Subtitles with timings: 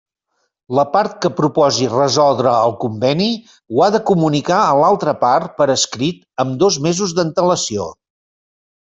[0.77, 5.69] La part que proposi resoldre el Conveni ho ha de comunicar a l'altra part per
[5.75, 7.87] escrit amb dos mesos d'antelació.